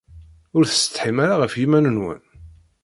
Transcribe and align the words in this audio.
Ur 0.55 0.63
tessetḥim 0.65 1.17
ara 1.23 1.35
ɣef 1.41 1.53
yiman-nwen? 1.59 2.21